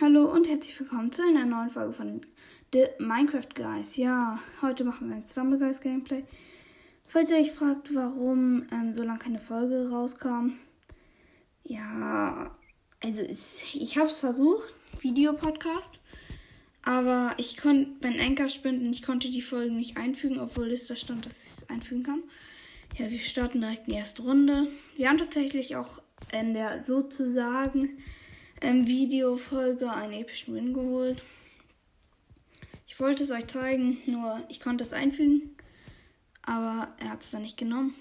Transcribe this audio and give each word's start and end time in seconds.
Hallo 0.00 0.32
und 0.32 0.48
herzlich 0.48 0.80
willkommen 0.80 1.12
zu 1.12 1.20
einer 1.20 1.44
neuen 1.44 1.68
Folge 1.68 1.92
von 1.92 2.22
The 2.72 2.84
Minecraft 3.00 3.54
Guys. 3.54 3.98
Ja, 3.98 4.40
heute 4.62 4.82
machen 4.84 5.10
wir 5.10 5.16
ein 5.16 5.26
Stumble 5.26 5.58
Guys 5.58 5.82
Gameplay. 5.82 6.24
Falls 7.06 7.30
ihr 7.30 7.36
euch 7.36 7.52
fragt, 7.52 7.94
warum 7.94 8.66
ähm, 8.72 8.94
so 8.94 9.02
lange 9.02 9.18
keine 9.18 9.40
Folge 9.40 9.90
rauskam. 9.90 10.52
Ja, 11.64 12.56
also 13.04 13.22
es, 13.22 13.62
ich 13.74 13.98
habe 13.98 14.08
es 14.08 14.16
versucht, 14.16 14.72
Videopodcast. 15.00 16.00
Aber 16.82 17.34
ich 17.36 17.58
konnte, 17.58 17.90
mein 18.00 18.18
Anker 18.18 18.48
und 18.64 18.92
ich 18.94 19.02
konnte 19.02 19.30
die 19.30 19.42
Folgen 19.42 19.76
nicht 19.76 19.98
einfügen, 19.98 20.40
obwohl 20.40 20.70
es 20.70 20.86
da 20.86 20.96
stand, 20.96 21.26
dass 21.26 21.44
ich 21.44 21.58
es 21.58 21.68
einfügen 21.68 22.04
kann. 22.04 22.22
Ja, 22.96 23.10
wir 23.10 23.18
starten 23.18 23.60
direkt 23.60 23.86
in 23.86 23.92
die 23.92 23.98
erste 23.98 24.22
Runde. 24.22 24.68
Wir 24.96 25.10
haben 25.10 25.18
tatsächlich 25.18 25.76
auch 25.76 26.00
in 26.32 26.54
der 26.54 26.84
sozusagen 26.84 27.98
ähm, 28.60 28.86
Videofolge 28.86 29.90
einen 29.90 30.12
epischen 30.12 30.54
Win 30.54 30.74
geholt. 30.74 31.22
Ich 32.86 32.98
wollte 33.00 33.22
es 33.22 33.30
euch 33.30 33.46
zeigen, 33.46 33.98
nur 34.06 34.40
ich 34.48 34.60
konnte 34.60 34.84
es 34.84 34.92
einfügen, 34.92 35.56
aber 36.42 36.88
er 36.98 37.10
hat 37.10 37.22
es 37.22 37.30
dann 37.30 37.42
nicht 37.42 37.56
genommen. 37.56 37.94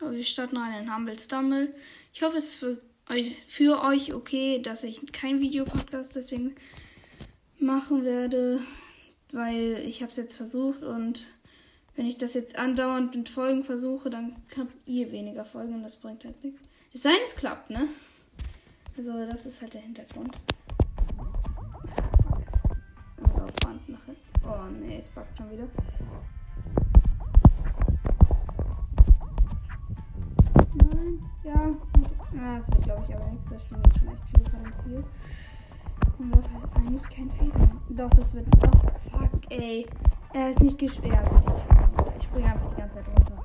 Aber 0.00 0.12
wir 0.12 0.24
starten 0.24 0.56
rein 0.56 0.84
in 0.84 0.94
Humble 0.94 1.18
Stumble. 1.18 1.74
Ich 2.14 2.22
hoffe, 2.22 2.36
es 2.36 2.44
ist 2.44 2.56
für 2.56 2.80
euch, 3.10 3.36
für 3.48 3.82
euch 3.82 4.14
okay, 4.14 4.60
dass 4.62 4.84
ich 4.84 5.00
kein 5.12 5.40
Videopodcast 5.40 6.14
deswegen 6.14 6.54
machen 7.58 8.04
werde, 8.04 8.60
weil 9.32 9.82
ich 9.84 10.02
habe 10.02 10.10
es 10.10 10.16
jetzt 10.16 10.36
versucht 10.36 10.82
und 10.82 11.26
wenn 11.96 12.06
ich 12.06 12.16
das 12.16 12.34
jetzt 12.34 12.56
andauernd 12.56 13.16
mit 13.16 13.28
Folgen 13.28 13.64
versuche, 13.64 14.08
dann 14.08 14.36
habt 14.56 14.72
ihr 14.86 15.10
weniger 15.10 15.44
Folgen 15.44 15.74
und 15.74 15.82
das 15.82 15.96
bringt 15.96 16.24
halt 16.24 16.44
nichts. 16.44 16.60
Es 16.94 17.02
sei 17.02 17.10
denn, 17.10 17.26
es 17.26 17.34
klappt, 17.34 17.70
ne? 17.70 17.88
Also 18.98 19.26
das 19.30 19.46
ist 19.46 19.62
halt 19.62 19.74
der 19.74 19.80
Hintergrund. 19.82 20.36
Band 23.62 23.88
mache. 23.88 24.16
Oh 24.42 24.68
nee, 24.80 24.98
es 24.98 25.08
packt 25.10 25.38
schon 25.38 25.48
wieder. 25.52 25.68
Nein, 30.74 31.22
ja. 31.44 31.70
Ja, 32.34 32.58
das 32.58 32.68
wird 32.68 32.82
glaube 32.82 33.04
ich 33.08 33.14
aber 33.14 33.26
nichts. 33.26 33.48
Da 33.48 33.60
stehen 33.60 33.82
jetzt 33.84 33.98
schon 34.00 34.08
echt 34.08 34.22
viele 34.34 34.72
Ziel. 34.82 35.04
Und 36.18 36.34
wird 36.34 36.50
halt 36.52 36.76
eigentlich 36.76 37.02
kein 37.04 37.30
Fehler. 37.30 37.70
Doch, 37.90 38.10
das 38.10 38.34
wird. 38.34 38.46
Oh, 38.66 39.16
fuck, 39.16 39.30
ey. 39.50 39.86
Er 40.32 40.50
ist 40.50 40.60
nicht 40.60 40.76
geschwert. 40.76 41.30
Ich 42.18 42.24
springe 42.24 42.52
einfach 42.52 42.70
die 42.70 42.80
ganze 42.80 42.96
Zeit 42.96 43.06
runter. 43.06 43.37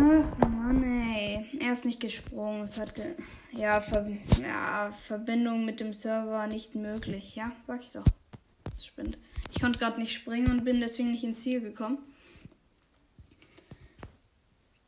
Ach 0.00 0.38
Mann, 0.38 0.84
ey. 0.84 1.44
Er 1.58 1.72
ist 1.72 1.84
nicht 1.84 1.98
gesprungen. 1.98 2.62
Es 2.62 2.78
hat 2.78 2.94
ge 2.94 3.16
ja, 3.50 3.80
Ver 3.80 4.06
ja, 4.40 4.92
Verbindung 4.92 5.64
mit 5.64 5.80
dem 5.80 5.92
Server 5.92 6.46
nicht 6.46 6.76
möglich. 6.76 7.34
Ja, 7.34 7.50
sag 7.66 7.80
ich 7.80 7.90
doch. 7.90 8.04
Das 8.64 8.86
spinnt. 8.86 9.18
Ich 9.50 9.60
konnte 9.60 9.80
gerade 9.80 9.98
nicht 10.00 10.12
springen 10.12 10.52
und 10.52 10.64
bin 10.64 10.78
deswegen 10.78 11.10
nicht 11.10 11.24
ins 11.24 11.42
Ziel 11.42 11.60
gekommen. 11.60 11.98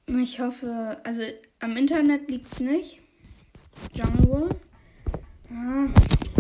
Ich 0.07 0.41
hoffe, 0.41 1.01
also 1.03 1.23
am 1.59 1.77
Internet 1.77 2.31
liegt 2.31 2.53
es 2.53 2.61
nicht. 2.61 3.01
Jungle. 3.93 4.49
Ah, 5.51 5.89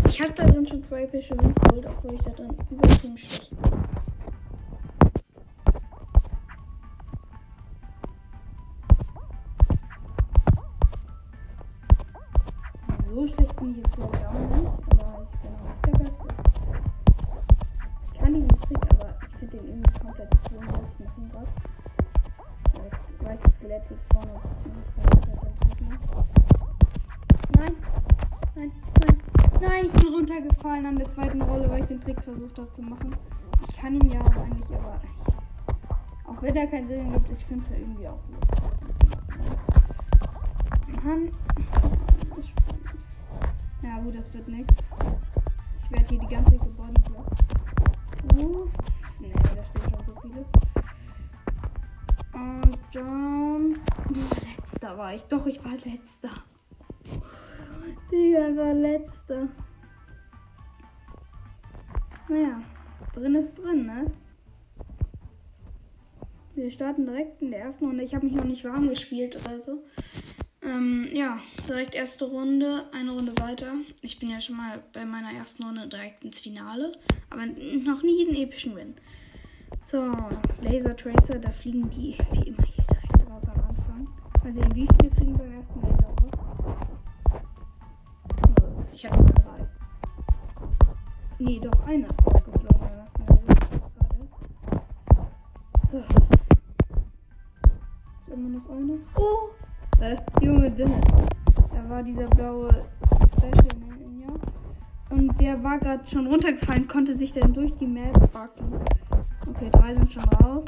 ich 0.09 0.21
habe 0.21 0.33
da 0.33 0.47
drin 0.47 0.67
schon 0.69 0.85
zwei 0.85 1.09
Fische 1.09 1.35
geholt, 1.37 1.87
obwohl 1.87 2.15
ich 2.15 2.21
da 2.21 2.31
drin 2.31 2.57
übertrieben 2.71 3.17
schlecht 3.17 3.51
bin. 3.51 3.80
Bin 13.61 13.83
glaube 13.93 14.17
ich 14.17 14.27
auch 14.27 14.33
nicht, 14.33 14.73
aber 14.91 15.27
ich 15.33 15.39
bin 15.41 15.53
auch 15.55 15.77
der 15.85 15.93
Beste. 15.93 16.29
Ich 18.13 18.19
kann 18.19 18.35
diesen 18.35 18.49
Trick, 18.49 18.79
aber 18.91 19.15
ich 19.21 19.37
finde 19.39 19.57
den 19.59 19.69
irgendwie 19.69 20.01
komplett 20.01 20.31
sinnlos. 20.49 20.91
Ich 20.99 21.05
mache 21.05 21.21
ihn 21.21 21.29
gerade. 21.31 21.49
Das 22.75 23.27
weiße 23.27 23.51
Skelett 23.59 23.91
liegt 23.91 24.13
vorne. 24.13 24.41
Nein, 27.57 27.77
nein, 28.57 28.73
nein, 29.01 29.17
nein, 29.61 29.85
ich 29.85 29.93
bin 29.93 30.15
runtergefallen 30.15 30.87
an 30.87 30.97
der 30.97 31.11
zweiten 31.11 31.43
Rolle, 31.43 31.69
weil 31.71 31.81
ich 31.81 31.89
den 31.89 32.01
Trick 32.01 32.23
versucht 32.23 32.59
habe 32.59 32.73
zu 32.73 32.83
machen. 32.83 33.15
Ich 33.69 33.77
kann 33.77 33.95
ihn 33.95 34.11
ja 34.11 34.21
eigentlich, 34.21 34.71
aber 34.71 35.01
ich, 35.05 36.29
auch 36.29 36.41
wenn 36.43 36.57
er 36.57 36.67
keinen 36.67 36.89
Sinn 36.89 37.13
gibt, 37.13 37.31
ich 37.31 37.45
finde 37.45 37.65
es 37.67 37.71
ja 37.73 37.77
irgendwie 37.77 38.09
auch 38.09 38.21
lustig. 38.31 38.61
Mann. 41.05 41.31
Ja 43.91 43.99
gut, 43.99 44.15
das 44.15 44.33
wird 44.33 44.47
nichts. 44.47 44.73
Ich 45.83 45.91
werde 45.91 46.07
hier 46.09 46.21
die 46.21 46.27
ganze 46.29 46.53
Zeit 46.53 46.61
gebodyblockt. 46.61 47.43
Uh, 48.37 48.69
nee, 49.19 49.33
da 49.33 49.65
stehen 49.65 49.91
schon 49.91 50.07
so 50.07 50.21
viele. 50.23 50.45
Und 52.33 52.79
John. 52.93 53.81
Oh, 54.09 54.61
letzter 54.63 54.97
war 54.97 55.15
ich. 55.15 55.23
Doch, 55.23 55.45
ich 55.45 55.65
war 55.65 55.73
letzter. 55.73 56.31
Digga, 58.13 58.57
war 58.57 58.75
letzter. 58.75 59.49
Naja, 62.29 62.63
drin 63.13 63.35
ist 63.35 63.59
drin, 63.59 63.87
ne? 63.87 64.13
Wir 66.55 66.71
starten 66.71 67.07
direkt 67.07 67.43
in 67.43 67.51
der 67.51 67.63
ersten 67.63 67.87
Runde. 67.87 68.05
Ich 68.05 68.15
habe 68.15 68.25
mich 68.25 68.37
noch 68.37 68.45
nicht 68.45 68.65
warm 68.65 68.89
gespielt 68.89 69.35
oder 69.35 69.61
so. 69.61 69.83
Ähm, 70.71 71.09
ja, 71.13 71.39
direkt 71.69 71.95
erste 71.97 72.27
Runde, 72.27 72.85
eine 72.93 73.11
Runde 73.11 73.33
weiter. 73.41 73.73
Ich 74.03 74.21
bin 74.21 74.31
ja 74.31 74.41
schon 74.41 74.57
mal 74.57 74.81
bei 74.93 75.05
meiner 75.05 75.33
ersten 75.33 75.65
Runde 75.65 75.89
direkt 75.89 76.23
ins 76.25 76.39
Finale, 76.39 76.93
aber 77.29 77.47
noch 77.47 78.03
nie 78.03 78.29
einen 78.29 78.37
epischen 78.37 78.77
Win. 78.77 78.95
So, 79.87 80.13
Laser 80.61 80.97
Tracer, 80.97 81.41
da 81.41 81.51
fliegen 81.51 81.91
die 81.91 82.17
wie 82.31 82.49
immer 82.49 82.63
hier 82.63 82.85
direkt 82.85 83.29
raus 83.29 83.43
am 83.53 83.65
Anfang. 83.69 84.09
Mal 84.45 84.53
sehen, 84.53 84.75
wie 84.77 84.87
viele 85.01 85.15
fliegen 85.17 85.39
beim 85.39 85.53
ersten 85.55 85.81
Laser 85.81 86.07
raus. 86.07 86.31
Oh, 88.47 88.85
ich 88.93 89.07
habe 89.07 89.17
nur 89.17 89.27
drei. 89.27 89.67
Nee, 91.41 91.61
doch 91.61 91.87
einer 91.87 92.11
ist 92.11 92.27
rausgeflogen 92.27 92.79
beim 92.79 92.93
ersten 92.99 93.23
Laser. 93.27 93.57
So. 95.91 95.99
Ist 98.21 98.33
immer 98.33 98.49
noch 98.51 98.71
einer. 98.71 99.20
Äh, 100.01 100.17
Junge, 100.41 100.71
Dinne. 100.71 100.99
Da 101.75 101.91
war 101.91 102.03
dieser 102.03 102.27
blaue 102.29 102.87
Special, 103.37 103.77
ne? 103.79 103.89
Ja. 104.23 104.29
Und 105.11 105.39
der 105.39 105.63
war 105.63 105.79
gerade 105.79 106.09
schon 106.09 106.27
runtergefallen, 106.27 106.89
konnte 106.89 107.15
sich 107.15 107.35
dann 107.35 107.53
durch 107.53 107.75
die 107.75 107.87
Map 107.87 108.33
backen. 108.33 108.81
Okay, 109.47 109.69
drei 109.71 109.95
sind 109.95 110.11
schon 110.11 110.25
raus. 110.25 110.65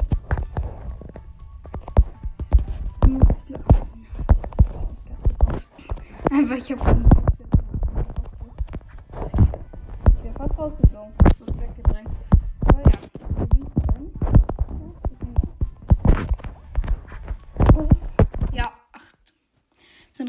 Einfach, 6.31 6.57
ich 6.57 6.71
hab. 6.71 7.22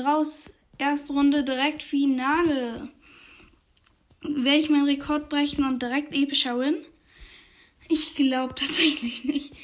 Raus. 0.04 0.54
Erste 0.78 1.12
Runde 1.12 1.44
direkt 1.44 1.82
Finale. 1.82 2.88
Werde 4.22 4.58
ich 4.58 4.70
meinen 4.70 4.86
Rekord 4.86 5.28
brechen 5.28 5.64
und 5.64 5.82
direkt 5.82 6.14
epischer 6.14 6.58
Win? 6.58 6.76
Ich 7.88 8.14
glaube 8.14 8.54
tatsächlich 8.54 9.24
nicht. 9.24 9.54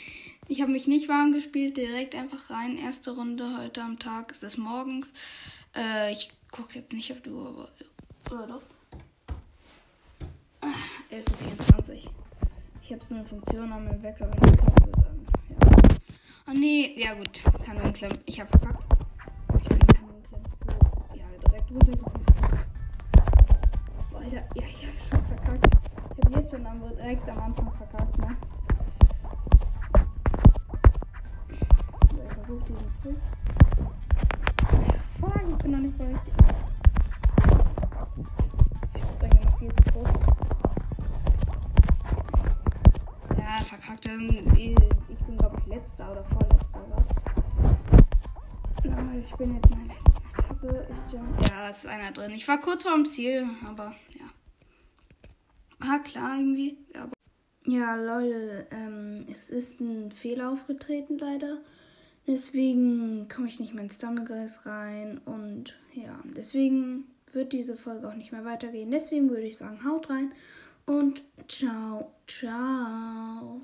Ich 0.49 0.61
habe 0.61 0.73
mich 0.73 0.87
nicht 0.87 1.09
warm 1.09 1.33
gespielt, 1.33 1.77
direkt 1.77 2.15
einfach 2.15 2.51
rein. 2.51 2.77
Erste 2.77 3.13
Runde 3.13 3.57
heute 3.59 3.83
am 3.83 3.99
Tag. 3.99 4.33
Es 4.33 4.43
ist 4.43 4.59
morgens. 4.59 5.13
Äh, 5.77 6.13
ich 6.13 6.31
gucke 6.51 6.79
jetzt 6.79 6.93
nicht 6.93 7.13
auf 7.13 7.23
die 7.23 7.31
Uhr, 7.31 7.49
aber. 7.49 7.69
Oder 8.31 8.47
doch? 8.47 8.63
11.24 11.11 12.05
Uhr. 12.05 12.11
Ich 12.83 12.93
habe 12.93 13.05
so 13.05 13.15
eine 13.15 13.25
Funktion 13.25 13.69
meinem 13.69 14.03
Wecker, 14.03 14.31
wenn 14.31 14.53
ich 14.53 14.61
dann. 14.61 15.27
Ja. 15.49 15.97
Oh 16.49 16.53
nee, 16.53 16.95
ja 16.97 17.15
gut. 17.15 17.43
Kanonenklemmen. 17.65 18.19
Ich 18.27 18.41
habe 18.41 18.51
verkackt. 18.51 18.90
Runtergepustet. 21.71 22.35
Alter, 24.15 24.43
ja, 24.55 24.63
ich 24.63 24.87
habe 24.87 24.99
schon 25.09 25.25
verkackt. 25.27 25.77
Ich 26.17 26.25
habe 26.25 26.35
jetzt 26.41 26.51
schon 26.51 26.67
am, 26.67 26.81
direkt 26.81 27.29
am 27.29 27.39
Anfang 27.39 27.73
verkackt, 27.73 28.19
ne? 28.19 28.37
So, 32.11 32.17
ich 32.27 32.33
versuche 32.35 32.65
diesen 32.65 32.91
Trick. 33.03 33.19
Fuck, 35.21 35.43
ich 35.49 35.57
bin 35.57 35.71
noch 35.71 35.79
nicht 35.79 35.99
bei 35.99 36.05
richtig. 36.07 36.35
Ich 38.95 39.03
springe 39.03 39.45
noch 39.45 39.59
viel 39.59 39.73
zu 39.75 39.83
groß. 39.93 40.09
Ja, 43.39 43.63
verkackt. 43.63 44.07
Ich 44.07 45.19
bin, 45.27 45.37
glaube 45.39 45.57
ich, 45.59 45.67
letzter 45.67 46.11
oder 46.11 46.25
vorletzter, 46.25 46.81
was? 46.91 47.07
Aber 48.93 49.15
ich 49.19 49.35
bin 49.35 49.55
jetzt 49.55 49.71
mein 49.71 49.87
letzter. 49.87 50.20
Ja. 51.13 51.49
Ja, 51.49 51.69
ist 51.69 51.87
einer 51.87 52.13
drin. 52.13 52.33
Ich 52.33 52.47
war 52.49 52.59
kurz 52.59 52.85
vorm 52.85 53.07
Ziel, 53.07 53.49
aber 53.67 53.95
ja. 54.19 54.27
War 55.79 56.03
klar 56.03 56.37
irgendwie. 56.39 56.77
Aber 56.95 57.13
ja, 57.67 57.95
Leute, 57.97 58.67
ähm, 58.71 59.27
es 59.31 59.51
ist 59.51 59.81
ein 59.81 60.11
Fehler 60.11 60.51
aufgetreten 60.51 61.19
leider. 61.19 61.59
Deswegen 62.27 63.29
komme 63.29 63.49
ich 63.49 63.59
nicht 63.61 63.75
mehr 63.75 63.85
ins 63.85 63.97
Stumblegeist 63.97 64.67
rein 64.67 65.19
und 65.25 65.75
ja, 65.95 66.21
deswegen 66.37 67.05
wird 67.33 67.53
diese 67.53 67.77
Folge 67.77 68.09
auch 68.09 68.15
nicht 68.15 68.33
mehr 68.33 68.45
weitergehen. 68.45 68.91
Deswegen 68.91 69.31
würde 69.31 69.47
ich 69.47 69.59
sagen, 69.59 69.85
haut 69.85 70.11
rein 70.11 70.33
und 70.87 71.23
ciao, 71.49 72.13
ciao. 72.27 73.63